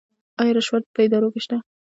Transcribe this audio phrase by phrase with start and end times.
[0.41, 1.57] آیا رشوت په ادارو کې شته؟